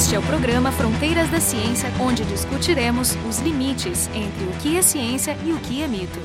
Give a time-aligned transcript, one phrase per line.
[0.00, 4.80] Este é o programa Fronteiras da Ciência, onde discutiremos os limites entre o que é
[4.80, 6.18] ciência e o que é mito.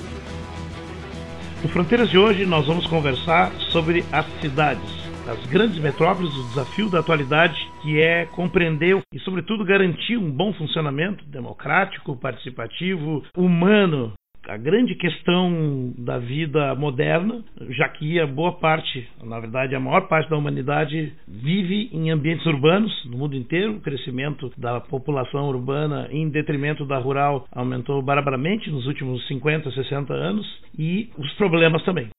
[1.62, 6.88] No Fronteiras de hoje, nós vamos conversar sobre as cidades as grandes metrópoles, o desafio
[6.88, 14.14] da atualidade, que é compreender e, sobretudo, garantir um bom funcionamento democrático, participativo, humano
[14.48, 20.08] a grande questão da vida moderna, já que a boa parte, na verdade a maior
[20.08, 26.08] parte da humanidade vive em ambientes urbanos no mundo inteiro, o crescimento da população urbana
[26.12, 30.46] em detrimento da rural aumentou barbaramente nos últimos 50, 60 anos
[30.78, 32.10] e os problemas também.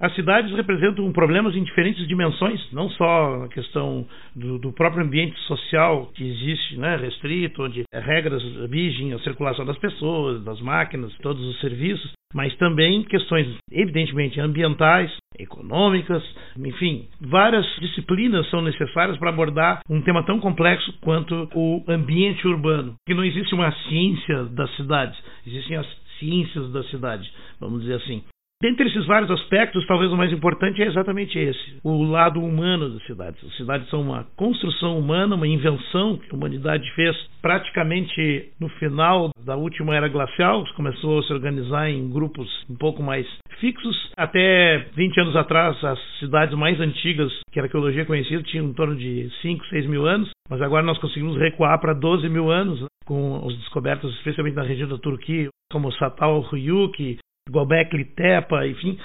[0.00, 5.38] As cidades representam problemas em diferentes dimensões, não só a questão do, do próprio ambiente
[5.40, 11.44] social que existe, né, restrito, onde regras vigem a circulação das pessoas, das máquinas, todos
[11.44, 16.22] os serviços, mas também questões, evidentemente, ambientais, econômicas,
[16.58, 22.94] enfim, várias disciplinas são necessárias para abordar um tema tão complexo quanto o ambiente urbano.
[23.06, 25.86] Que não existe uma ciência das cidades, existem as
[26.18, 28.22] ciências da cidade, vamos dizer assim.
[28.62, 33.02] Dentre esses vários aspectos, talvez o mais importante é exatamente esse: o lado humano das
[33.06, 33.42] cidades.
[33.42, 39.30] As cidades são uma construção humana, uma invenção que a humanidade fez praticamente no final
[39.46, 43.26] da última era glacial, começou a se organizar em grupos um pouco mais
[43.60, 44.12] fixos.
[44.14, 48.94] Até 20 anos atrás, as cidades mais antigas que a arqueologia conhecia tinham em torno
[48.94, 52.88] de 5, 6 mil anos, mas agora nós conseguimos recuar para 12 mil anos, né,
[53.06, 57.18] com as descobertas, especialmente na região da Turquia, como Satal Huyuk,
[57.50, 58.98] Gobekli Tepe, enfim,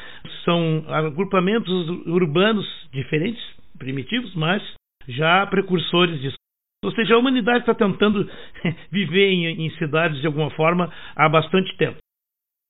[0.44, 3.44] são agrupamentos urbanos diferentes,
[3.78, 4.62] primitivos, mas
[5.08, 6.36] já precursores disso.
[6.84, 8.30] Ou seja, a humanidade está tentando
[8.92, 11.98] viver em, em cidades de alguma forma há bastante tempo.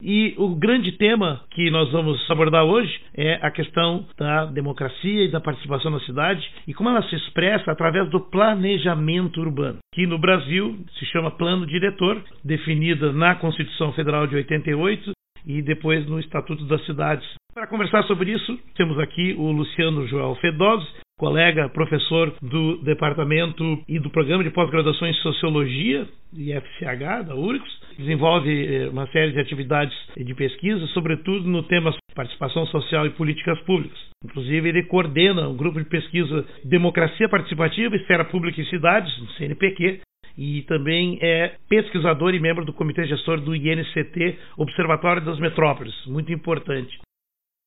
[0.02, 5.32] E o grande tema que nós vamos abordar hoje é a questão da democracia e
[5.32, 10.20] da participação na cidade e como ela se expressa através do planejamento urbano, que no
[10.20, 15.15] Brasil se chama plano diretor, definida na Constituição Federal de 88
[15.46, 17.26] e depois no Estatuto das Cidades.
[17.54, 23.98] Para conversar sobre isso, temos aqui o Luciano Joel Fedoso, colega professor do Departamento e
[24.00, 27.86] do Programa de Pós-Graduação em Sociologia, IFCH, da URGS.
[27.98, 33.58] Desenvolve eh, uma série de atividades de pesquisa, sobretudo no tema participação social e políticas
[33.62, 33.98] públicas.
[34.24, 40.02] Inclusive, ele coordena um grupo de pesquisa Democracia Participativa, Esfera Pública e Cidades, CNPq,
[40.38, 46.32] e também é pesquisador e membro do comitê gestor do INCT, Observatório das Metrópoles, muito
[46.32, 47.00] importante.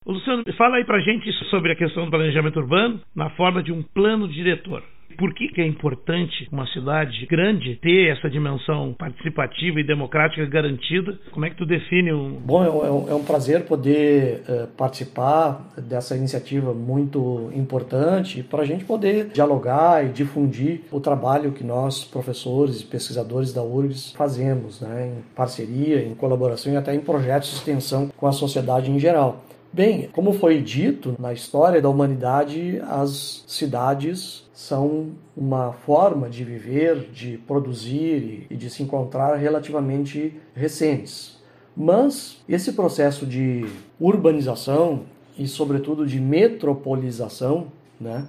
[0.07, 3.83] Luciano, fala aí pra gente sobre a questão do planejamento urbano na forma de um
[3.83, 4.83] plano diretor.
[5.19, 11.19] Por que, é importante uma cidade grande ter essa dimensão participativa e democrática garantida?
[11.33, 12.35] Como é que tu define um.
[12.35, 18.65] Bom, é um, é um prazer poder uh, participar dessa iniciativa muito importante para a
[18.65, 24.81] gente poder dialogar e difundir o trabalho que nós, professores e pesquisadores da URGS, fazemos,
[24.81, 29.01] né, em parceria, em colaboração e até em projetos de extensão com a sociedade em
[29.01, 29.45] geral.
[29.73, 37.11] Bem, como foi dito, na história da humanidade, as cidades são uma forma de viver,
[37.13, 41.39] de produzir e de se encontrar relativamente recentes.
[41.77, 43.65] Mas esse processo de
[44.01, 45.05] urbanização
[45.39, 47.69] e, sobretudo, de metropolização,
[48.01, 48.27] né,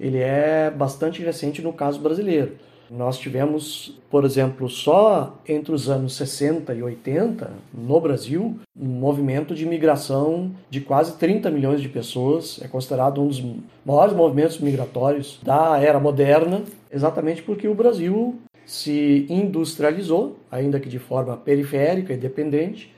[0.00, 2.56] ele é bastante recente no caso brasileiro.
[2.90, 9.54] Nós tivemos, por exemplo, só entre os anos 60 e 80, no Brasil, um movimento
[9.54, 12.58] de migração de quase 30 milhões de pessoas.
[12.62, 13.44] É considerado um dos
[13.84, 20.98] maiores movimentos migratórios da era moderna, exatamente porque o Brasil se industrializou, ainda que de
[20.98, 22.94] forma periférica e dependente,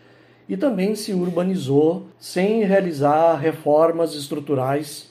[0.49, 5.11] e também se urbanizou sem realizar reformas estruturais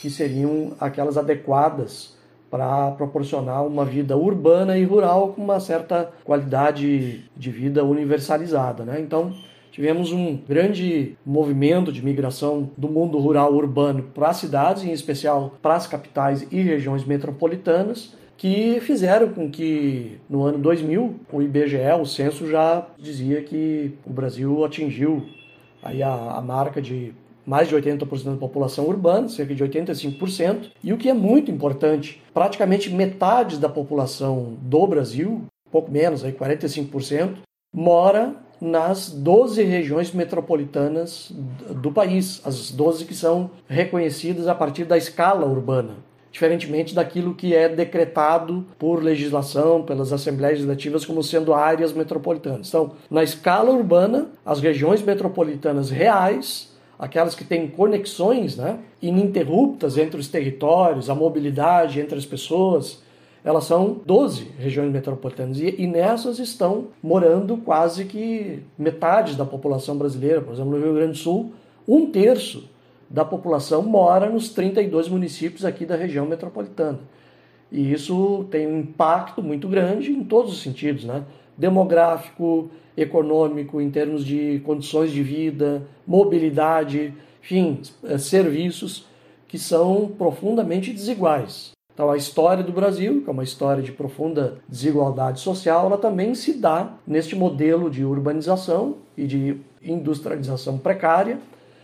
[0.00, 2.13] que seriam aquelas adequadas
[2.54, 8.84] para proporcionar uma vida urbana e rural com uma certa qualidade de vida universalizada.
[8.84, 9.00] Né?
[9.00, 9.34] Então,
[9.72, 15.58] tivemos um grande movimento de migração do mundo rural urbano para as cidades, em especial
[15.60, 22.00] para as capitais e regiões metropolitanas, que fizeram com que no ano 2000 o IBGE,
[22.00, 25.26] o censo já dizia que o Brasil atingiu
[25.82, 27.12] aí a, a marca de
[27.46, 32.22] mais de 80% da população urbana, cerca de 85%, e o que é muito importante,
[32.32, 37.36] praticamente metade da população do Brasil, pouco menos, aí 45%,
[37.74, 41.32] mora nas 12 regiões metropolitanas
[41.82, 45.96] do país, as 12 que são reconhecidas a partir da escala urbana,
[46.30, 52.68] diferentemente daquilo que é decretado por legislação, pelas assembleias legislativas como sendo áreas metropolitanas.
[52.68, 60.20] Então, na escala urbana, as regiões metropolitanas reais aquelas que têm conexões né, ininterruptas entre
[60.20, 63.02] os territórios, a mobilidade entre as pessoas,
[63.44, 69.98] elas são 12 regiões metropolitanas e, e, nessas estão morando quase que metade da população
[69.98, 70.40] brasileira.
[70.40, 71.52] Por exemplo, no Rio Grande do Sul,
[71.86, 72.68] um terço
[73.10, 77.00] da população mora nos 32 municípios aqui da região metropolitana.
[77.70, 81.24] E isso tem um impacto muito grande em todos os sentidos, né?
[81.56, 87.12] Demográfico, econômico, em termos de condições de vida, mobilidade,
[87.42, 89.06] enfim, eh, serviços
[89.48, 91.72] que são profundamente desiguais.
[91.94, 96.34] Então, a história do Brasil, que é uma história de profunda desigualdade social, ela também
[96.34, 101.38] se dá neste modelo de urbanização e de industrialização precária,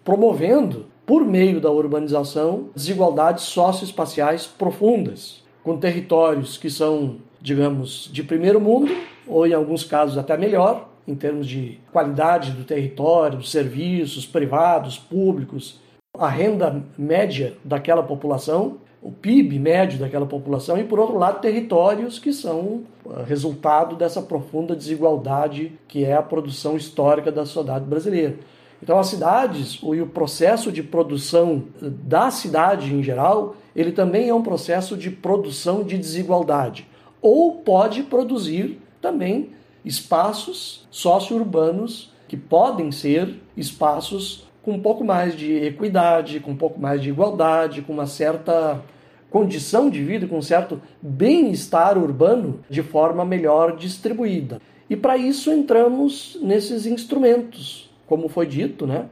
[0.05, 8.61] promovendo, por meio da urbanização, desigualdades socioespaciais profundas, com territórios que são, digamos, de primeiro
[8.61, 8.95] mundo,
[9.27, 14.99] ou em alguns casos até melhor, em termos de qualidade do território, dos serviços privados,
[14.99, 15.81] públicos,
[16.19, 22.19] a renda média daquela população, o PIB médio daquela população, e por outro lado, territórios
[22.19, 28.37] que são ah, resultado dessa profunda desigualdade que é a produção histórica da sociedade brasileira.
[28.83, 34.35] Então, as cidades, e o processo de produção da cidade em geral, ele também é
[34.35, 36.87] um processo de produção de desigualdade.
[37.23, 39.51] Ou pode produzir também
[39.85, 46.81] espaços socio-urbanos que podem ser espaços com um pouco mais de equidade, com um pouco
[46.81, 48.83] mais de igualdade, com uma certa
[49.31, 54.61] condição de vida, com um certo bem-estar urbano de forma melhor distribuída.
[54.89, 59.07] E para isso entramos nesses instrumentos, como foi dito, né?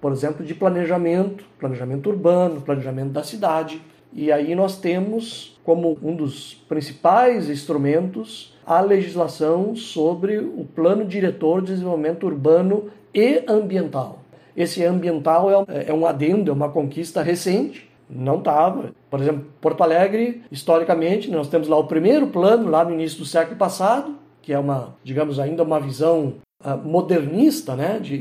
[0.00, 3.80] Por exemplo, de planejamento, planejamento urbano, planejamento da cidade.
[4.14, 11.60] E aí nós temos como um dos principais instrumentos a legislação sobre o Plano Diretor
[11.60, 14.20] de Desenvolvimento Urbano e Ambiental.
[14.56, 18.92] Esse ambiental é, é um adendo, é uma conquista recente, não estava.
[19.10, 23.24] Por exemplo, Porto Alegre, historicamente, nós temos lá o primeiro plano, lá no início do
[23.24, 26.34] século passado, que é uma, digamos, ainda uma visão
[26.64, 28.18] uh, modernista, né, de,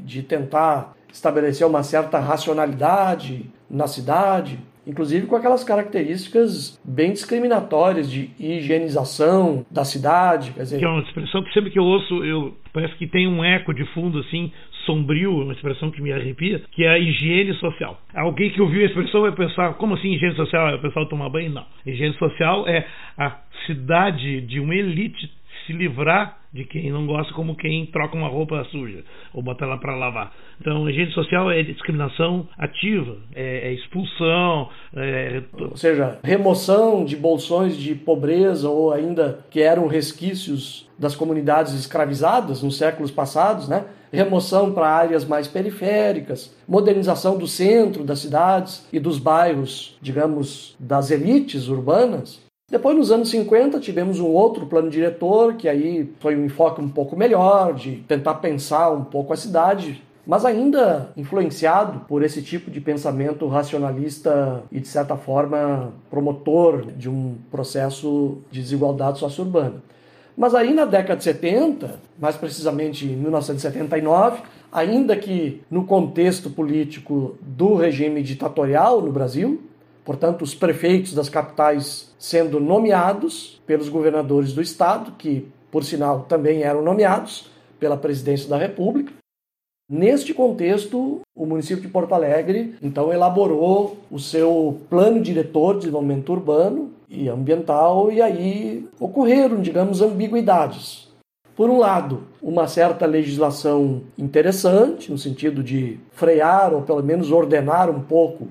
[0.00, 8.30] de tentar estabelecer uma certa racionalidade na cidade, inclusive com aquelas características bem discriminatórias de
[8.38, 10.52] higienização da cidade.
[10.52, 10.78] Quer dizer...
[10.78, 13.72] Que é uma expressão que sempre que eu ouço, eu parece que tem um eco
[13.72, 14.52] de fundo assim
[14.84, 18.00] sombrio, uma expressão que me arrepia, que é a higiene social.
[18.14, 20.68] Alguém que ouviu a expressão vai pensar, como assim higiene social?
[20.68, 21.50] É o pessoal tomar banho?
[21.50, 21.64] Não.
[21.86, 25.30] Higiene social é a cidade de uma elite
[25.66, 29.02] se livrar de quem não gosta, como quem troca uma roupa suja
[29.32, 30.32] ou bota ela para lavar.
[30.60, 34.68] Então, higiene social é discriminação ativa, é, é expulsão.
[34.94, 35.42] É...
[35.60, 42.62] Ou seja, remoção de bolsões de pobreza ou ainda que eram resquícios das comunidades escravizadas
[42.62, 43.84] nos séculos passados, né?
[44.14, 51.10] remoção para áreas mais periféricas, modernização do centro das cidades e dos bairros, digamos, das
[51.10, 52.43] elites urbanas.
[52.70, 56.88] Depois, nos anos 50, tivemos um outro plano diretor, que aí foi um enfoque um
[56.88, 62.70] pouco melhor, de tentar pensar um pouco a cidade, mas ainda influenciado por esse tipo
[62.70, 69.82] de pensamento racionalista e, de certa forma, promotor de um processo de desigualdade socio-urbana.
[70.34, 74.40] Mas aí na década de 70, mais precisamente em 1979,
[74.72, 79.60] ainda que no contexto político do regime ditatorial no Brasil,
[80.04, 86.62] portanto, os prefeitos das capitais sendo nomeados pelos governadores do estado, que por sinal também
[86.62, 89.12] eram nomeados pela presidência da República.
[89.90, 96.32] Neste contexto, o município de Porto Alegre então elaborou o seu plano diretor de desenvolvimento
[96.32, 101.08] urbano e ambiental, e aí ocorreram, digamos, ambiguidades.
[101.54, 107.88] Por um lado, uma certa legislação interessante, no sentido de frear ou pelo menos ordenar
[107.90, 108.48] um pouco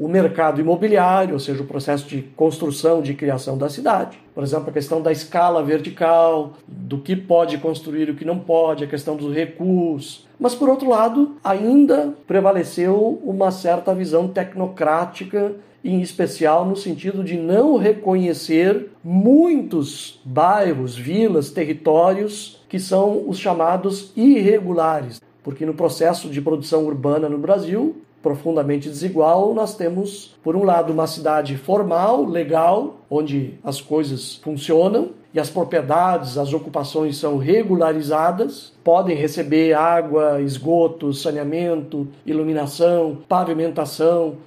[0.00, 4.18] o mercado imobiliário, ou seja, o processo de construção, de criação da cidade.
[4.34, 8.38] Por exemplo, a questão da escala vertical, do que pode construir e o que não
[8.38, 10.26] pode, a questão dos recursos.
[10.38, 15.52] Mas, por outro lado, ainda prevaleceu uma certa visão tecnocrática
[15.84, 24.12] em especial no sentido de não reconhecer muitos bairros, vilas, territórios que são os chamados
[24.16, 25.20] irregulares.
[25.42, 30.92] Porque no processo de produção urbana no Brasil, profundamente desigual, nós temos, por um lado,
[30.92, 38.72] uma cidade formal, legal, onde as coisas funcionam e as propriedades, as ocupações são regularizadas,
[38.82, 44.38] podem receber água, esgoto, saneamento, iluminação, pavimentação,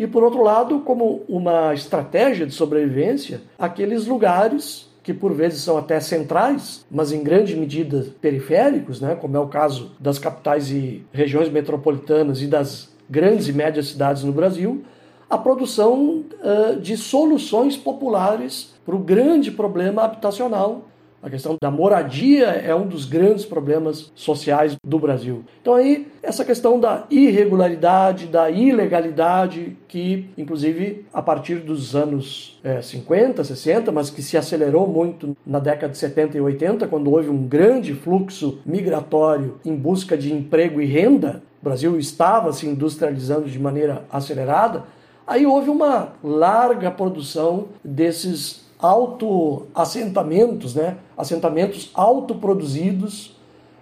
[0.00, 5.76] e por outro lado, como uma estratégia de sobrevivência, aqueles lugares que por vezes são
[5.76, 11.04] até centrais, mas em grande medida periféricos, né, como é o caso das capitais e
[11.12, 14.84] regiões metropolitanas e das grandes e médias cidades no Brasil,
[15.28, 20.84] a produção uh, de soluções populares para o grande problema habitacional
[21.22, 25.44] a questão da moradia é um dos grandes problemas sociais do Brasil.
[25.60, 32.80] Então aí essa questão da irregularidade, da ilegalidade, que inclusive a partir dos anos é,
[32.80, 37.28] 50, 60, mas que se acelerou muito na década de 70 e 80, quando houve
[37.28, 43.48] um grande fluxo migratório em busca de emprego e renda, o Brasil estava se industrializando
[43.48, 44.84] de maneira acelerada,
[45.26, 50.96] aí houve uma larga produção desses autoassentamentos, né?
[51.16, 53.36] assentamentos autoproduzidos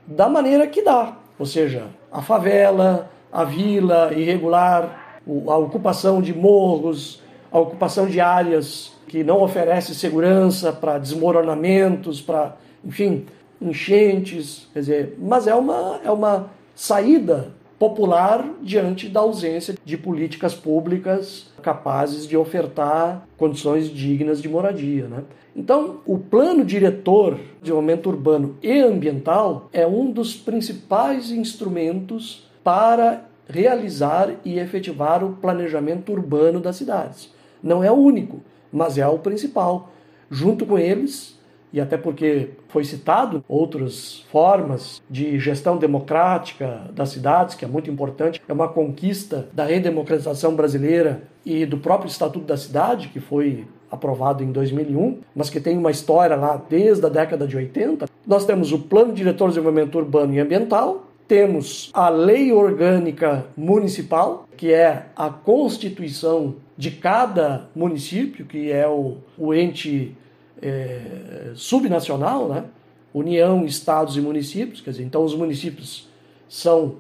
[0.04, 1.16] da maneira que dá.
[1.38, 8.92] Ou seja, a favela, a vila irregular, a ocupação de morros, a ocupação de áreas
[9.06, 13.24] que não oferece segurança para desmoronamentos, para, enfim,
[13.60, 20.54] enchentes, quer dizer, mas é uma, é uma saída popular diante da ausência de políticas
[20.54, 25.06] públicas capazes de ofertar condições dignas de moradia.
[25.06, 25.22] Né?
[25.54, 33.24] Então, o plano diretor de desenvolvimento urbano e ambiental é um dos principais instrumentos para
[33.48, 37.32] realizar e efetivar o planejamento urbano das cidades.
[37.62, 38.40] Não é o único,
[38.72, 39.90] mas é o principal.
[40.30, 41.37] Junto com eles,
[41.72, 47.90] e até porque foi citado outras formas de gestão democrática das cidades, que é muito
[47.90, 53.66] importante, é uma conquista da redemocratização brasileira e do próprio Estatuto da Cidade, que foi
[53.90, 58.06] aprovado em 2001, mas que tem uma história lá desde a década de 80.
[58.26, 64.48] Nós temos o Plano Diretor de Desenvolvimento Urbano e Ambiental, temos a Lei Orgânica Municipal,
[64.56, 70.16] que é a constituição de cada município, que é o, o ente
[70.62, 72.64] é, subnacional, né?
[73.12, 76.08] União, estados e municípios, quer dizer, então os municípios
[76.48, 76.96] são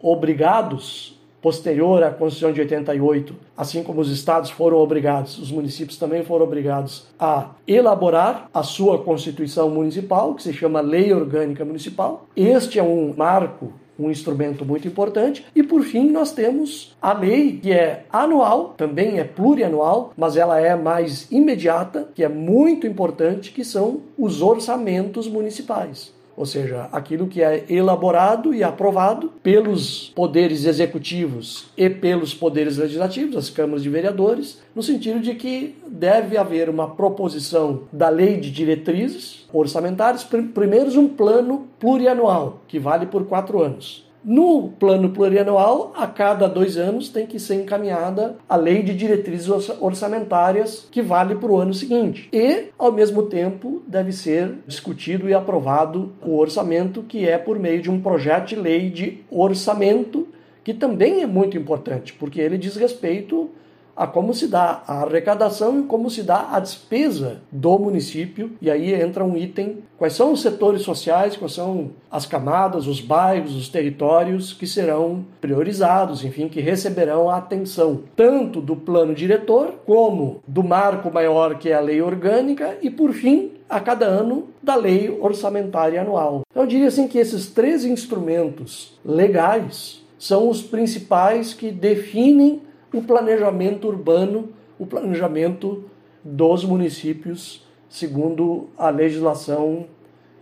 [0.00, 6.24] obrigados, posterior à Constituição de 88, assim como os estados foram obrigados, os municípios também
[6.24, 12.26] foram obrigados a elaborar a sua Constituição Municipal, que se chama Lei Orgânica Municipal.
[12.34, 15.44] Este é um marco um instrumento muito importante.
[15.54, 20.60] E por fim, nós temos a lei, que é anual, também é plurianual, mas ela
[20.60, 27.26] é mais imediata, que é muito importante, que são os orçamentos municipais ou seja, aquilo
[27.26, 33.90] que é elaborado e aprovado pelos poderes executivos e pelos poderes legislativos, as câmaras de
[33.90, 40.84] vereadores, no sentido de que deve haver uma proposição da lei de diretrizes orçamentárias, primeiro
[40.98, 44.04] um plano plurianual, que vale por quatro anos.
[44.24, 49.50] No plano plurianual, a cada dois anos tem que ser encaminhada a lei de diretrizes
[49.78, 52.30] orçamentárias que vale para o ano seguinte.
[52.32, 57.82] E, ao mesmo tempo, deve ser discutido e aprovado o orçamento, que é por meio
[57.82, 60.26] de um projeto de lei de orçamento,
[60.64, 63.50] que também é muito importante, porque ele diz respeito
[63.96, 68.52] a como se dá a arrecadação e como se dá a despesa do município.
[68.60, 73.00] E aí entra um item: quais são os setores sociais, quais são as camadas, os
[73.00, 79.74] bairros, os territórios que serão priorizados, enfim, que receberão a atenção tanto do plano diretor
[79.86, 84.48] como do marco maior que é a lei orgânica e, por fim, a cada ano
[84.62, 86.42] da lei orçamentária anual.
[86.50, 92.62] Então, eu diria assim que esses três instrumentos legais são os principais que definem
[92.94, 95.84] o planejamento urbano, o planejamento
[96.22, 99.86] dos municípios, segundo a legislação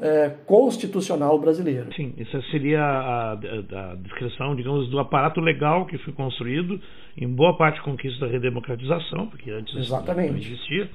[0.00, 1.86] é, constitucional brasileira.
[1.94, 6.80] Sim, essa seria a, a, a, descrição, digamos, do aparato legal que foi construído,
[7.16, 10.30] em boa parte conquista da redemocratização, porque antes Exatamente.
[10.30, 10.90] não existia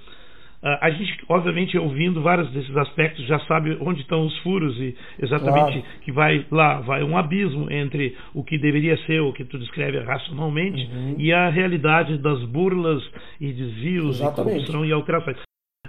[0.62, 5.80] a gente, obviamente, ouvindo vários desses aspectos, já sabe onde estão os furos e exatamente
[5.80, 6.02] claro.
[6.02, 10.00] que vai lá, vai um abismo entre o que deveria ser o que tu descreve
[10.00, 11.16] racionalmente uhum.
[11.18, 13.04] e a realidade das burlas
[13.40, 15.38] e desvios e corrupção e alterações.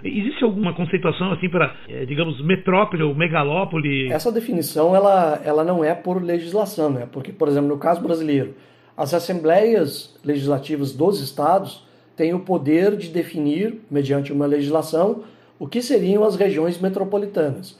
[0.03, 4.11] Existe alguma conceituação assim para, eh, digamos, metrópole ou megalópole?
[4.11, 7.07] Essa definição ela, ela não é por legislação, né?
[7.11, 8.55] Porque, por exemplo, no caso brasileiro,
[8.95, 11.88] as assembleias legislativas dos estados
[12.19, 15.23] tem o poder de definir, mediante uma legislação,
[15.57, 17.77] o que seriam as regiões metropolitanas.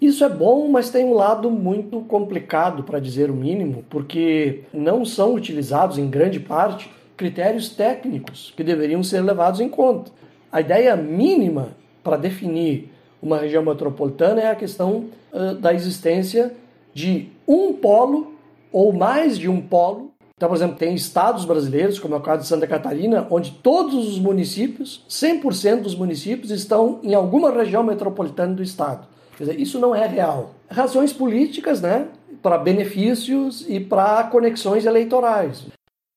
[0.00, 5.04] Isso é bom, mas tem um lado muito complicado, para dizer o mínimo, porque não
[5.04, 10.10] são utilizados, em grande parte, critérios técnicos que deveriam ser levados em conta.
[10.50, 16.54] A ideia mínima para definir uma região metropolitana é a questão uh, da existência
[16.94, 18.32] de um polo
[18.72, 20.13] ou mais de um polo
[20.44, 24.06] então, por exemplo, tem estados brasileiros, como é o caso de Santa Catarina, onde todos
[24.06, 29.06] os municípios, 100% dos municípios, estão em alguma região metropolitana do estado.
[29.38, 30.50] Quer dizer, isso não é real.
[30.68, 32.08] Razões políticas, né?
[32.42, 35.64] Para benefícios e para conexões eleitorais.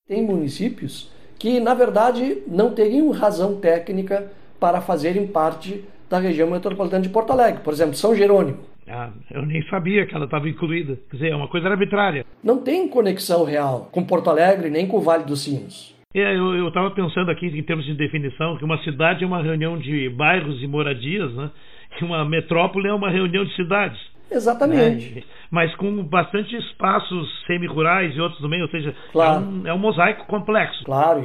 [0.06, 4.30] Tem municípios que, na verdade, não teriam razão técnica
[4.60, 7.62] para fazerem parte da região metropolitana de Porto Alegre.
[7.64, 8.58] Por exemplo, São Jerônimo.
[8.88, 10.98] Ah, eu nem sabia que ela estava incluída.
[11.10, 12.26] Quer dizer, é uma coisa arbitrária.
[12.44, 15.96] Não tem conexão real com Porto Alegre nem com o Vale dos Sinos.
[16.14, 19.78] É, eu estava pensando aqui em termos de definição que uma cidade é uma reunião
[19.78, 21.52] de bairros e moradias, né?
[21.98, 24.00] Que uma metrópole é uma reunião de cidades.
[24.32, 25.16] Exatamente.
[25.16, 25.24] Né?
[25.50, 29.44] Mas com bastante espaços semi-rurais e outros no meio, ou seja, claro.
[29.44, 30.84] é, um, é um mosaico complexo.
[30.84, 31.24] Claro,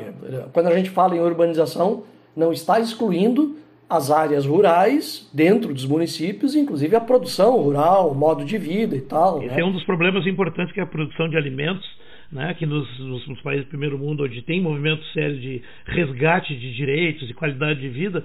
[0.53, 2.05] quando a gente fala em urbanização,
[2.37, 3.57] não está excluindo
[3.93, 9.03] as áreas rurais dentro dos municípios, inclusive a produção rural, o modo de vida e
[9.03, 9.43] tal.
[9.43, 9.61] Esse né?
[9.61, 11.87] é um dos problemas importantes que é a produção de alimentos,
[12.33, 16.57] né, que nos, nos, nos, países do primeiro mundo, onde tem movimento sério de resgate
[16.57, 18.25] de direitos e qualidade de vida,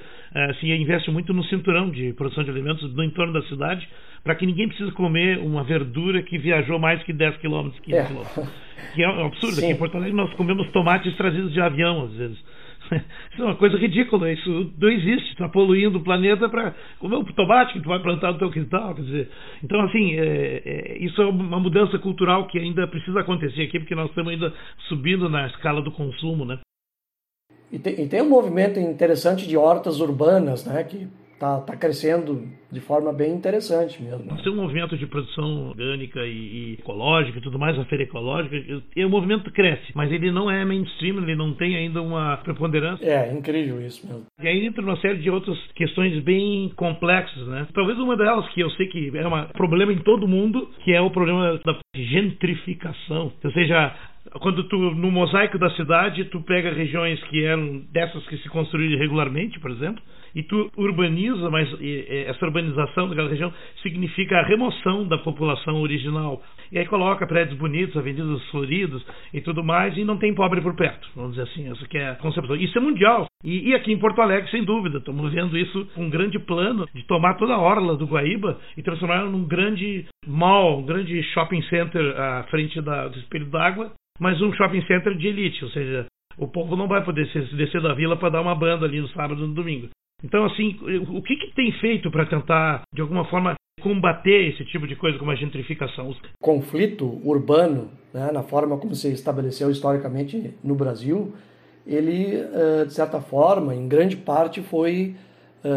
[0.62, 3.86] se investe muito no cinturão de produção de alimentos no entorno da cidade,
[4.24, 8.06] para que ninguém precise comer uma verdura que viajou mais que 10 quilômetros, 15 é.
[8.06, 8.50] quilômetros.
[8.94, 9.58] Que é um absurdo.
[9.58, 12.38] Aqui em Porto Alegre nós comemos tomates trazidos de avião, às vezes.
[13.32, 15.32] Isso é uma coisa ridícula, isso não existe.
[15.32, 18.96] Está poluindo o planeta para comer o tomate que tu vai plantar no teu quintal.
[18.96, 19.30] Quer dizer,
[19.64, 23.96] então, assim, é, é, isso é uma mudança cultural que ainda precisa acontecer aqui, porque
[23.96, 24.54] nós estamos ainda
[24.88, 26.60] subindo na escala do consumo, né?
[27.72, 30.84] E tem, e tem um movimento interessante de hortas urbanas, né?
[30.84, 31.08] Que
[31.40, 34.26] tá, tá crescendo de forma bem interessante mesmo.
[34.26, 38.04] Nós temos um movimento de produção orgânica e, e, ecológica e tudo mais, a feira
[38.04, 38.56] ecológica,
[38.96, 43.06] e o movimento cresce, mas ele não é mainstream, ele não tem ainda uma preponderância.
[43.06, 44.26] É, incrível isso mesmo.
[44.42, 47.68] E aí entra uma série de outras questões bem complexas, né?
[47.74, 51.02] Talvez uma delas, que eu sei que é um problema em todo mundo, que é
[51.02, 53.32] o problema da gentrificação.
[53.44, 53.96] Ou seja,
[54.40, 59.00] quando tu no mosaico da cidade tu pega regiões que eram dessas que se construíram
[59.00, 60.02] regularmente, por exemplo,
[60.38, 61.68] e tu urbaniza, mas
[62.28, 63.52] essa urbanização daquela região
[63.82, 66.44] significa a remoção da população original.
[66.72, 69.04] E aí coloca prédios bonitos, avenidas floridas
[69.34, 71.10] e tudo mais, e não tem pobre por perto.
[71.16, 72.56] Vamos dizer assim, essa que é a concepção.
[72.56, 73.26] Isso é mundial.
[73.44, 76.88] E, e aqui em Porto Alegre, sem dúvida, estamos vendo isso com um grande plano
[76.94, 81.64] de tomar toda a orla do Guaíba e transformar num grande mall, um grande shopping
[81.64, 86.06] center à frente da, do espelho d'água, mas um shopping center de elite, ou seja,
[86.38, 89.44] o povo não vai poder descer da vila para dar uma banda ali no sábado
[89.44, 89.90] e no domingo.
[90.24, 90.78] Então, assim,
[91.10, 95.20] o que, que tem feito para tentar, de alguma forma, combater esse tipo de coisa
[95.20, 96.14] como a gentrificação?
[96.42, 101.34] Conflito urbano, né, na forma como se estabeleceu historicamente no Brasil,
[101.86, 102.44] ele,
[102.86, 105.16] de certa forma, em grande parte, foi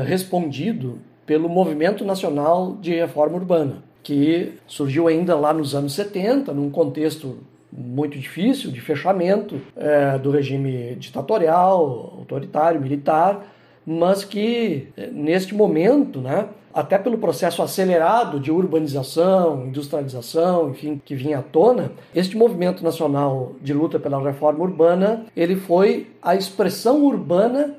[0.06, 0.98] respondido
[1.30, 7.38] pelo Movimento Nacional de Reforma Urbana, que surgiu ainda lá nos anos 70, num contexto
[7.72, 13.46] muito difícil de fechamento é, do regime ditatorial, autoritário, militar,
[13.86, 21.38] mas que neste momento, né, até pelo processo acelerado de urbanização, industrialização, enfim, que vinha
[21.38, 27.74] à tona, este movimento nacional de luta pela reforma urbana, ele foi a expressão urbana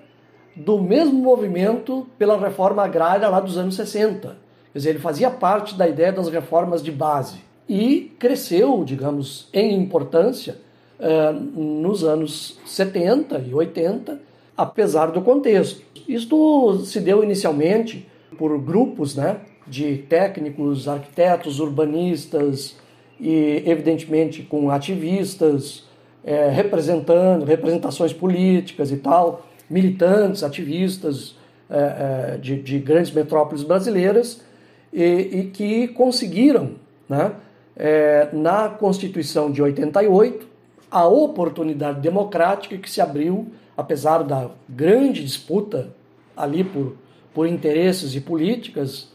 [0.56, 4.38] do mesmo movimento pela reforma agrária lá dos anos 60.
[4.72, 9.74] Quer dizer, ele fazia parte da ideia das reformas de base e cresceu, digamos, em
[9.80, 10.58] importância
[11.00, 14.20] uh, nos anos 70 e 80,
[14.62, 15.82] apesar do contexto.
[16.08, 22.78] Isto se deu inicialmente por grupos né, de técnicos, arquitetos, urbanistas
[23.20, 25.86] e, evidentemente, com ativistas,
[26.24, 31.36] é, representando representações políticas e tal, militantes, ativistas
[31.70, 34.42] é, é, de, de, grandes metrópoles brasileiras
[34.94, 36.72] e, e que conseguiram,
[37.10, 37.34] né,
[38.32, 40.46] na Constituição de 88,
[40.92, 45.94] a oportunidade democrática que se abriu, apesar da grande disputa
[46.36, 46.96] ali por,
[47.34, 49.10] por interesses e políticas,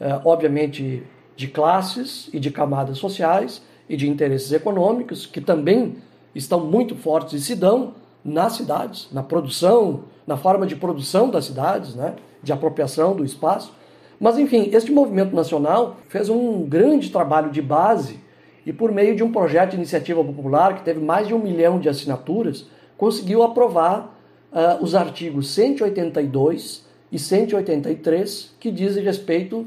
[0.00, 1.02] eh, obviamente
[1.36, 5.96] de classes e de camadas sociais e de interesses econômicos, que também
[6.34, 11.44] estão muito fortes e se dão nas cidades, na produção, na forma de produção das
[11.44, 13.72] cidades, né, de apropriação do espaço.
[14.18, 18.18] Mas, enfim, este movimento nacional fez um grande trabalho de base
[18.64, 21.78] e, por meio de um projeto de iniciativa popular que teve mais de um milhão
[21.78, 24.16] de assinaturas, conseguiu aprovar
[24.52, 29.66] uh, os artigos 182 e 183, que dizem respeito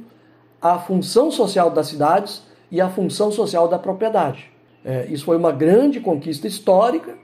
[0.62, 4.52] à função social das cidades e à função social da propriedade.
[4.84, 7.18] É, isso foi uma grande conquista histórica,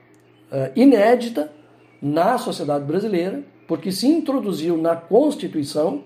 [0.51, 1.51] é, inédita
[2.01, 6.03] na sociedade brasileira, porque se introduziu na Constituição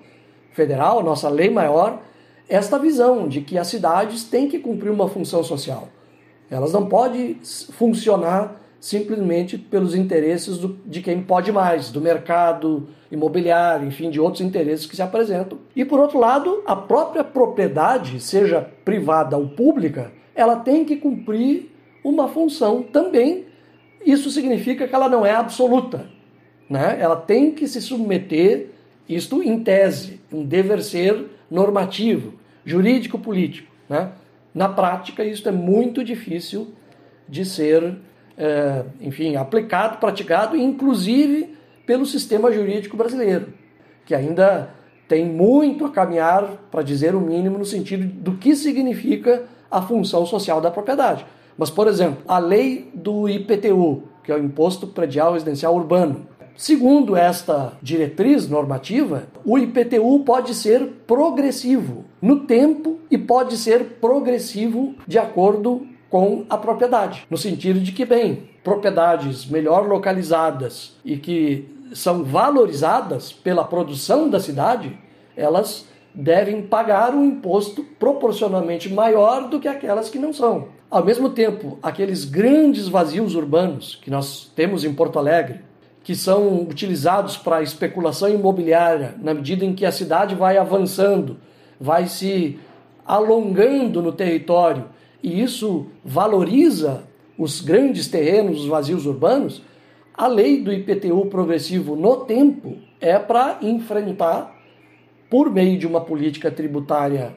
[0.54, 2.02] Federal, nossa lei maior,
[2.48, 5.88] esta visão de que as cidades têm que cumprir uma função social.
[6.50, 7.40] Elas não podem
[7.72, 14.42] funcionar simplesmente pelos interesses do, de quem pode mais, do mercado imobiliário, enfim, de outros
[14.42, 15.60] interesses que se apresentam.
[15.76, 21.72] E por outro lado, a própria propriedade, seja privada ou pública, ela tem que cumprir
[22.04, 23.46] uma função também.
[24.06, 26.08] Isso significa que ela não é absoluta,
[26.70, 26.98] né?
[27.00, 28.70] Ela tem que se submeter
[29.10, 33.68] Isto, em tese, um dever ser normativo, jurídico-político.
[33.90, 34.12] Né?
[34.54, 36.76] Na prática, isso é muito difícil
[37.28, 37.96] de ser,
[38.40, 43.54] é, enfim, aplicado, praticado, inclusive pelo sistema jurídico brasileiro,
[44.06, 44.70] que ainda
[45.08, 50.26] tem muito a caminhar, para dizer o mínimo, no sentido do que significa a função
[50.26, 51.26] social da propriedade.
[51.58, 56.28] Mas, por exemplo, a lei do IPTU, que é o Imposto Predial Residencial Urbano,
[56.60, 64.94] Segundo esta diretriz normativa, o IPTU pode ser progressivo no tempo e pode ser progressivo
[65.08, 71.68] de acordo com a propriedade, no sentido de que, bem, propriedades melhor localizadas e que
[71.94, 74.98] são valorizadas pela produção da cidade,
[75.36, 80.68] elas devem pagar um imposto proporcionalmente maior do que aquelas que não são.
[80.90, 85.62] Ao mesmo tempo, aqueles grandes vazios urbanos que nós temos em Porto Alegre,
[86.04, 91.38] que são utilizados para especulação imobiliária, na medida em que a cidade vai avançando,
[91.80, 92.60] vai se
[93.06, 94.86] alongando no território,
[95.22, 97.04] e isso valoriza
[97.38, 99.62] os grandes terrenos, os vazios urbanos,
[100.14, 104.58] a lei do IPTU progressivo no tempo é para enfrentar,
[105.30, 107.36] por meio de uma política tributária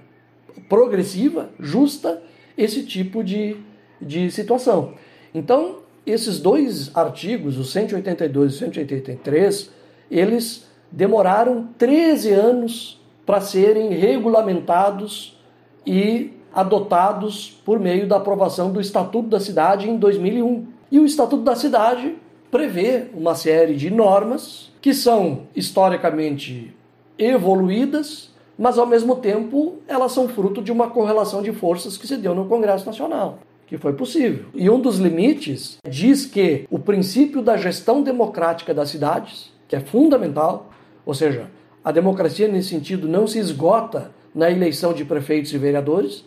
[0.68, 2.23] progressiva, justa,
[2.57, 3.57] esse tipo de,
[4.01, 4.95] de situação.
[5.35, 9.71] Então, esses dois artigos, o 182 e o 183,
[10.11, 15.40] eles demoraram 13 anos para serem regulamentados
[15.87, 20.67] e adotados por meio da aprovação do Estatuto da Cidade em 2001.
[20.91, 22.17] E o Estatuto da Cidade
[22.51, 26.75] prevê uma série de normas que são historicamente
[27.19, 32.17] evoluídas, mas ao mesmo tempo elas são fruto de uma correlação de forças que se
[32.17, 33.38] deu no Congresso Nacional
[33.73, 34.45] que foi possível.
[34.55, 39.81] E um dos limites diz que o princípio da gestão democrática das cidades, que é
[39.81, 40.71] fundamental,
[41.07, 41.47] ou seja,
[41.83, 46.23] a democracia nesse sentido não se esgota na eleição de prefeitos e vereadores,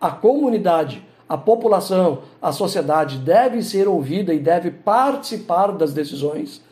[0.00, 6.62] a comunidade, a população, a sociedade deve ser ouvida e deve participar das decisões,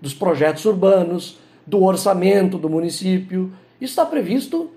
[0.00, 3.52] dos projetos urbanos, do orçamento do município.
[3.80, 4.70] Isso está previsto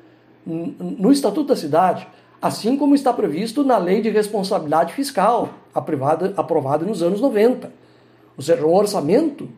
[0.45, 2.07] no Estatuto da Cidade
[2.41, 7.71] assim como está previsto na Lei de Responsabilidade Fiscal, aprovada, aprovada nos anos 90.
[8.37, 9.49] Ou seja, o orçamento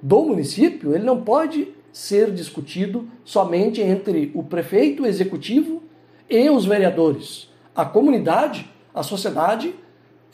[0.00, 5.82] do município ele não pode ser discutido somente entre o prefeito, executivo
[6.28, 7.49] e os vereadores.
[7.80, 9.74] A comunidade, a sociedade,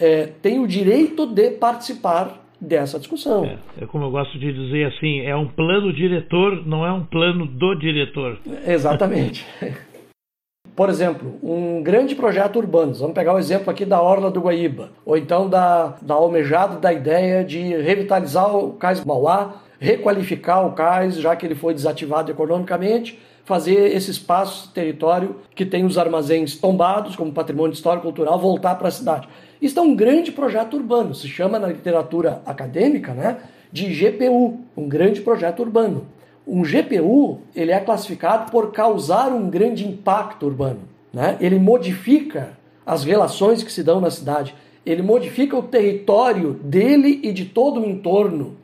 [0.01, 3.45] é, tem o direito de participar dessa discussão.
[3.45, 7.05] É, é, como eu gosto de dizer assim, é um plano diretor, não é um
[7.05, 8.41] plano do diretor.
[8.67, 9.47] Exatamente.
[10.75, 14.91] Por exemplo, um grande projeto urbano, vamos pegar o exemplo aqui da Orla do Guaíba,
[15.07, 21.17] ou então da, da almejada da ideia de revitalizar o cais Mauá, requalificar o cais,
[21.17, 27.15] já que ele foi desativado economicamente, fazer esse espaço, território que tem os armazéns tombados
[27.15, 29.29] como patrimônio histórico cultural, voltar para a cidade.
[29.63, 33.39] Isso é um grande projeto urbano, se chama na literatura acadêmica né,
[33.73, 36.09] de GPU, um grande projeto urbano.
[36.45, 40.81] Um GPU ele é classificado por causar um grande impacto urbano.
[41.13, 41.37] Né?
[41.41, 47.33] Ele modifica as relações que se dão na cidade, ele modifica o território dele e
[47.33, 48.57] de todo o entorno.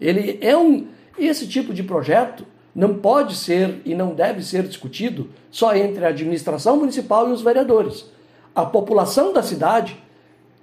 [0.00, 0.86] Ele é um
[1.18, 6.08] esse tipo de projeto não pode ser e não deve ser discutido só entre a
[6.08, 8.06] administração municipal e os vereadores.
[8.54, 9.96] A população da cidade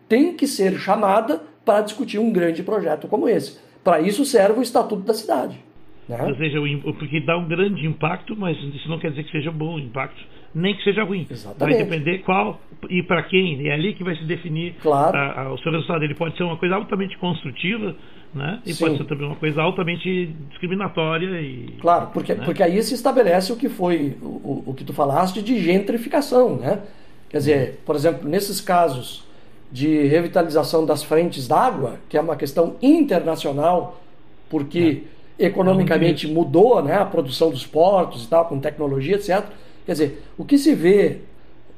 [0.07, 3.57] tem que ser chamada para discutir um grande projeto como esse.
[3.83, 5.63] Para isso serve o Estatuto da Cidade.
[6.07, 6.23] Né?
[6.23, 6.57] Ou seja,
[6.97, 10.21] porque dá um grande impacto, mas isso não quer dizer que seja bom o impacto,
[10.55, 11.27] nem que seja ruim.
[11.29, 11.77] Exatamente.
[11.77, 13.67] Vai depender qual e para quem.
[13.67, 15.17] É ali que vai se definir claro.
[15.17, 16.03] a, a, o seu resultado.
[16.03, 17.95] Ele pode ser uma coisa altamente construtiva,
[18.33, 18.61] né?
[18.65, 18.85] E Sim.
[18.85, 21.41] pode ser também uma coisa altamente discriminatória.
[21.41, 22.45] E, claro, porque, né?
[22.45, 26.83] porque aí se estabelece o que foi o, o que tu falaste de gentrificação, né?
[27.29, 29.27] Quer dizer, por exemplo, nesses casos
[29.69, 34.01] de revitalização das frentes d'água, que é uma questão internacional,
[34.49, 39.45] porque é economicamente mudou né, a produção dos portos e tal, com tecnologia, etc.
[39.85, 41.19] Quer dizer, o que se vê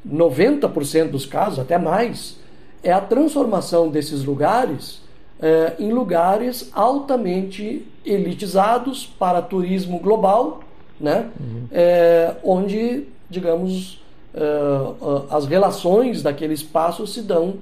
[0.08, 2.38] 90% dos casos, até mais,
[2.82, 5.02] é a transformação desses lugares
[5.42, 10.62] é, em lugares altamente elitizados para turismo global,
[11.00, 11.30] né?
[11.40, 11.64] Uhum.
[11.72, 14.02] É, onde, digamos,
[14.34, 14.42] é,
[15.30, 17.56] as relações daquele espaço se dão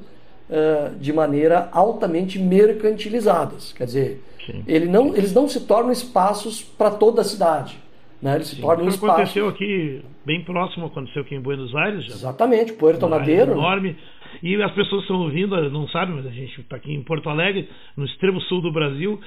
[0.99, 3.73] de maneira altamente mercantilizadas.
[3.73, 4.23] Quer dizer,
[4.65, 7.77] ele não, eles não se tornam espaços para toda a cidade.
[8.21, 8.35] Né?
[8.35, 8.55] Eles Sim.
[8.55, 9.15] se tornam Isso espaços...
[9.15, 12.05] aconteceu aqui, bem próximo, aconteceu aqui em Buenos Aires.
[12.05, 12.13] Já.
[12.13, 13.51] Exatamente, Puerto Madeiro.
[13.51, 13.57] Né?
[13.57, 13.97] Enorme.
[14.41, 17.69] E as pessoas estão ouvindo, não sabem, mas a gente está aqui em Porto Alegre,
[17.95, 19.19] no extremo sul do Brasil.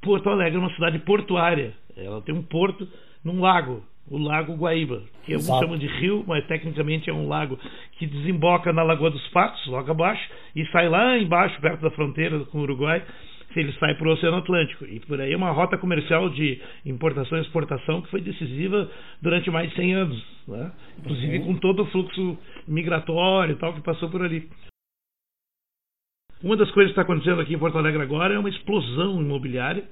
[0.00, 1.74] Porto Alegre é uma cidade portuária.
[1.96, 2.86] Ela tem um porto
[3.24, 5.64] num lago, o Lago Guaíba, que alguns Exato.
[5.64, 7.58] chamam de rio, mas tecnicamente é um lago
[7.98, 12.40] que desemboca na Lagoa dos Patos, logo abaixo, e sai lá embaixo, perto da fronteira
[12.46, 13.04] com o Uruguai,
[13.52, 14.84] se ele sai para o Oceano Atlântico.
[14.84, 18.90] E por aí é uma rota comercial de importação e exportação que foi decisiva
[19.20, 20.72] durante mais de 100 anos, né?
[20.98, 21.44] inclusive uhum.
[21.46, 24.48] com todo o fluxo migratório e tal que passou por ali.
[26.42, 29.84] Uma das coisas que está acontecendo aqui em Porto Alegre agora é uma explosão imobiliária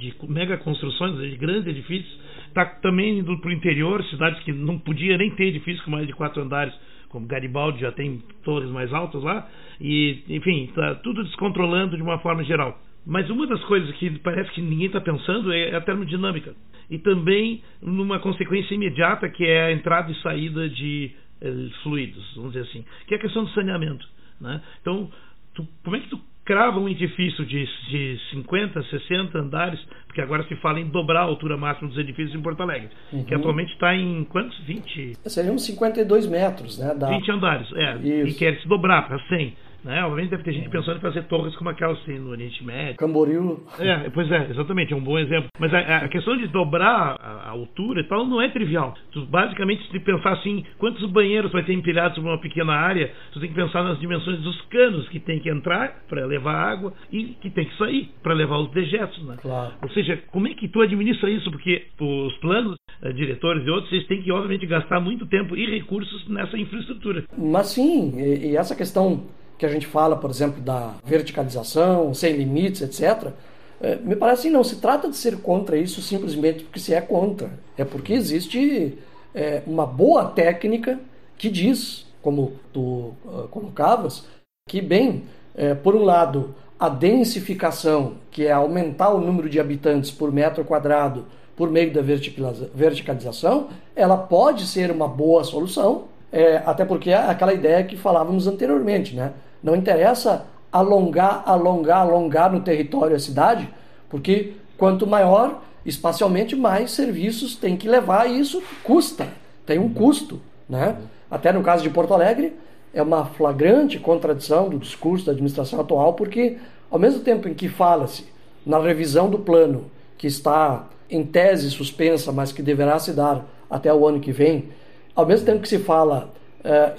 [0.00, 2.18] de mega construções, de grandes edifícios.
[2.48, 6.06] Está também indo para o interior, cidades que não podia nem ter edifícios com mais
[6.06, 6.74] de quatro andares,
[7.08, 9.48] como Garibaldi já tem torres mais altas lá.
[9.80, 12.80] E, enfim, está tudo descontrolando de uma forma geral.
[13.06, 16.54] Mas uma das coisas que parece que ninguém está pensando é a termodinâmica.
[16.90, 21.10] E também numa consequência imediata que é a entrada e saída de
[21.40, 24.06] eh, fluidos, vamos dizer assim, que é a questão do saneamento.
[24.40, 24.60] Né?
[24.80, 25.10] Então,
[25.54, 30.42] tu, como é que tu crava um edifício de, de 50, 60 andares, porque agora
[30.48, 33.22] se fala em dobrar a altura máxima dos edifícios em Porto Alegre, uhum.
[33.22, 34.58] que atualmente está em quantos?
[34.64, 35.16] 20?
[35.26, 36.92] Seriam 52 metros, né?
[36.92, 37.06] Da...
[37.08, 37.96] 20 andares, é.
[37.98, 38.28] Isso.
[38.30, 39.54] E quer se dobrar para 100.
[39.84, 40.02] Né?
[40.04, 42.96] Obviamente deve ter gente pensando em fazer torres como aquelas assim, no Oriente Médio.
[42.96, 43.60] Camboriú.
[43.78, 45.48] É, pois é, exatamente, é um bom exemplo.
[45.58, 48.94] Mas a, a questão de dobrar a, a, altura e tal não é trivial.
[49.12, 53.40] Tu, basicamente, se pensar assim, quantos banheiros vai ter empilhados sobre uma pequena área, tu
[53.40, 57.36] tem que pensar nas dimensões dos canos que tem que entrar para levar água e
[57.40, 59.22] que tem que sair para levar os dejetos.
[59.24, 59.36] Né?
[59.40, 59.72] Claro.
[59.82, 61.50] Ou seja, como é que tu administra isso?
[61.50, 65.66] Porque os planos, eh, diretores e outros, eles têm que, obviamente, gastar muito tempo e
[65.70, 67.24] recursos nessa infraestrutura.
[67.36, 69.24] Mas sim, e, e essa questão
[69.60, 73.30] que a gente fala, por exemplo, da verticalização, sem limites, etc.,
[73.78, 77.00] é, me parece que não se trata de ser contra isso simplesmente porque se é
[77.02, 77.50] contra.
[77.76, 78.96] É porque existe
[79.34, 80.98] é, uma boa técnica
[81.36, 84.24] que diz, como tu uh, colocavas,
[84.66, 90.10] que, bem, é, por um lado, a densificação, que é aumentar o número de habitantes
[90.10, 96.86] por metro quadrado por meio da verticalização, ela pode ser uma boa solução, é, até
[96.86, 99.32] porque é aquela ideia que falávamos anteriormente, né?
[99.62, 103.68] Não interessa alongar, alongar, alongar no território a cidade,
[104.08, 109.28] porque quanto maior espacialmente, mais serviços tem que levar e isso custa,
[109.64, 110.40] tem um custo.
[110.68, 110.96] Né?
[111.30, 112.56] Até no caso de Porto Alegre,
[112.92, 116.58] é uma flagrante contradição do discurso da administração atual, porque
[116.90, 118.26] ao mesmo tempo em que fala-se
[118.66, 123.92] na revisão do plano, que está em tese suspensa, mas que deverá se dar até
[123.92, 124.68] o ano que vem,
[125.14, 126.30] ao mesmo tempo que se fala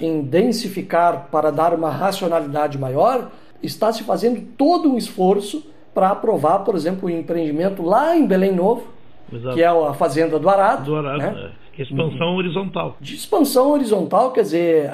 [0.00, 3.30] em densificar para dar uma racionalidade maior,
[3.62, 8.52] está se fazendo todo um esforço para aprovar, por exemplo, o empreendimento lá em Belém
[8.52, 8.86] Novo,
[9.32, 9.54] Exato.
[9.54, 10.84] que é a Fazenda do Arado.
[10.84, 11.52] Do Arado, né?
[11.78, 11.82] é.
[11.82, 12.36] expansão uhum.
[12.36, 12.96] horizontal.
[13.00, 14.90] De expansão horizontal, quer dizer,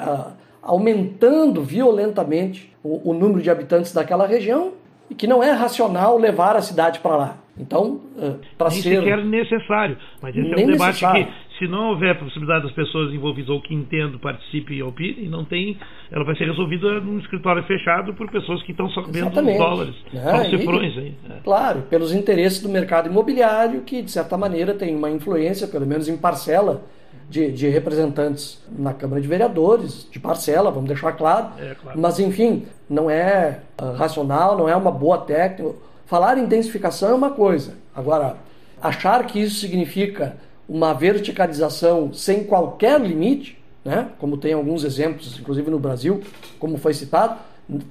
[0.61, 4.73] aumentando violentamente o, o número de habitantes daquela região,
[5.09, 7.37] e que não é racional levar a cidade para lá.
[7.57, 8.81] Então, uh, para ser.
[8.81, 9.97] sequer necessário.
[10.21, 11.25] Mas esse é um debate necessário.
[11.25, 15.43] que se não houver possibilidade das pessoas envolvidas ou que entendam, participem e opinem, não
[15.43, 15.77] tem,
[16.09, 20.49] ela vai ser resolvida num escritório fechado por pessoas que estão sabendo os dólares, é,
[20.49, 21.13] cifrões aí.
[21.29, 21.33] É.
[21.43, 26.07] Claro, pelos interesses do mercado imobiliário, que de certa maneira tem uma influência, pelo menos
[26.07, 26.81] em parcela,
[27.29, 31.49] de, de, representantes na Câmara de Vereadores, de parcela, vamos deixar claro.
[31.59, 31.99] É, claro.
[31.99, 35.75] Mas, enfim, não é uh, racional, não é uma boa técnica.
[36.07, 37.75] Falar em densificação é uma coisa.
[37.95, 38.37] Agora,
[38.81, 40.37] achar que isso significa
[40.69, 44.09] uma verticalização sem qualquer limite, né?
[44.19, 46.21] como tem alguns exemplos, inclusive no Brasil,
[46.59, 47.39] como foi citado,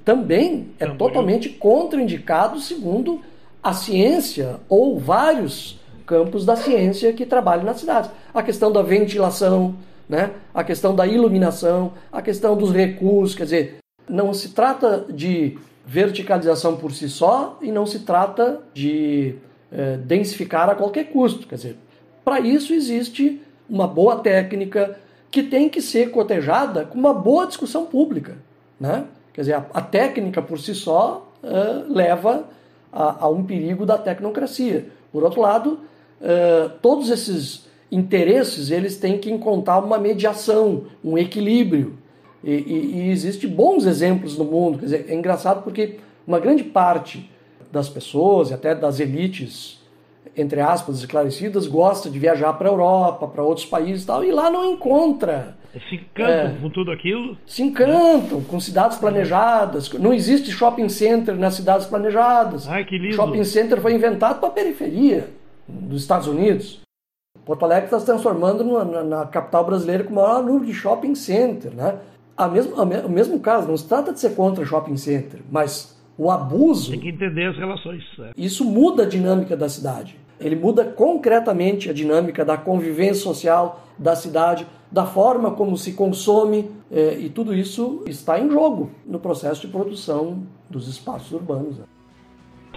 [0.05, 3.21] também é totalmente contraindicado segundo
[3.61, 8.09] a ciência ou vários campos da ciência que trabalham nas cidades.
[8.33, 9.75] A questão da ventilação,
[10.07, 10.31] né?
[10.53, 16.77] a questão da iluminação, a questão dos recursos, quer dizer, não se trata de verticalização
[16.77, 19.35] por si só e não se trata de
[19.71, 21.47] é, densificar a qualquer custo.
[21.47, 21.77] Quer dizer,
[22.29, 24.99] para isso existe uma boa técnica
[25.31, 28.37] que tem que ser cotejada com uma boa discussão pública.
[28.79, 29.05] Né?
[29.33, 32.45] Quer dizer, a, a técnica por si só uh, leva
[32.93, 34.89] a, a, um perigo da tecnocracia.
[35.11, 35.79] Por outro lado,
[36.21, 41.97] uh, todos esses interesses eles têm que encontrar uma mediação, um equilíbrio.
[42.43, 44.77] E, e, e existem bons exemplos no mundo.
[44.77, 47.27] Quer dizer, é engraçado porque uma grande parte
[47.71, 49.78] das pessoas e até das elites
[50.41, 54.31] entre aspas, esclarecidas, gosta de viajar para a Europa, para outros países e tal, e
[54.31, 55.57] lá não encontra.
[55.71, 57.37] Se encantam é, com tudo aquilo?
[57.45, 59.91] Se encantam com cidades planejadas.
[59.93, 62.67] Não existe shopping center nas cidades planejadas.
[62.67, 63.15] Ai, que lindo.
[63.15, 65.29] Shopping center foi inventado para a periferia
[65.67, 66.81] dos Estados Unidos.
[67.45, 71.15] Porto Alegre está se transformando na, na, capital brasileira com o maior número de shopping
[71.15, 71.71] center.
[71.71, 71.99] Né?
[72.35, 75.39] A mesmo, a me, o mesmo caso, não se trata de ser contra shopping center,
[75.51, 76.91] mas o abuso.
[76.91, 78.03] Tem que entender as relações.
[78.35, 80.17] Isso muda a dinâmica da cidade.
[80.39, 86.71] Ele muda concretamente a dinâmica da convivência social da cidade, da forma como se consome,
[86.91, 91.77] eh, e tudo isso está em jogo no processo de produção dos espaços urbanos.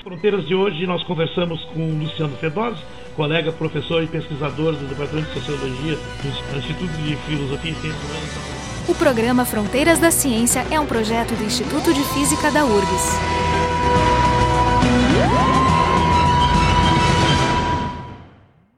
[0.03, 2.83] Fronteiras de hoje nós conversamos com Luciano Fedosi,
[3.15, 8.63] colega, professor e pesquisador do Departamento de Sociologia do Instituto de Filosofia e Ciências Humanas.
[8.89, 14.12] O programa Fronteiras da Ciência é um projeto do Instituto de Física da URGS.